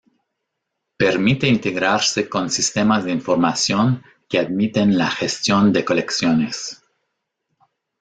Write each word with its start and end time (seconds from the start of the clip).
Permite 0.97 1.45
integrarse 1.47 2.27
con 2.27 2.49
sistemas 2.49 3.03
de 3.05 3.11
información 3.11 4.03
que 4.27 4.39
admiten 4.39 4.97
la 4.97 5.07
gestión 5.11 5.71
de 5.71 5.85
colecciones. 5.85 6.81